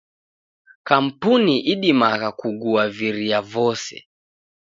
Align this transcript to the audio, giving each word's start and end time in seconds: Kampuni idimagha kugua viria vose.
Kampuni 0.87 1.55
idimagha 1.73 2.29
kugua 2.39 2.83
viria 2.97 3.39
vose. 3.51 3.95